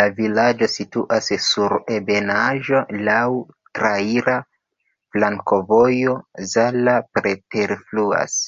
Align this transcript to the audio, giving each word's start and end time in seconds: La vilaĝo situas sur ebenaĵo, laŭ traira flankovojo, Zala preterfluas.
La 0.00 0.04
vilaĝo 0.18 0.66
situas 0.74 1.30
sur 1.46 1.74
ebenaĵo, 1.94 2.82
laŭ 3.08 3.16
traira 3.80 4.36
flankovojo, 5.16 6.14
Zala 6.54 6.96
preterfluas. 7.18 8.40